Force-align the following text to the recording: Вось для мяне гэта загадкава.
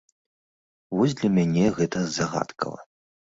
Вось 0.99 1.13
для 1.19 1.29
мяне 1.35 1.67
гэта 1.77 1.97
загадкава. 2.17 2.81